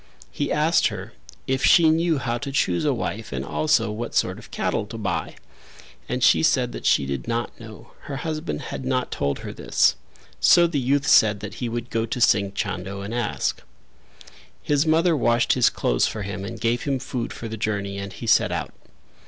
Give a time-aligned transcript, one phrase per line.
[0.31, 1.13] He asked her
[1.45, 4.97] if she knew how to choose a wife and also what sort of cattle to
[4.97, 5.35] buy,
[6.09, 9.95] and she said that she did not know; her husband had not told her this.
[10.39, 13.61] So the youth said that he would go to Singh Chando and ask.
[14.63, 18.11] His mother washed his clothes for him and gave him food for the journey and
[18.11, 18.73] he set out.